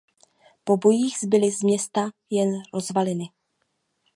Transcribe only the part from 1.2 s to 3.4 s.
zbyly z města jen rozvaliny.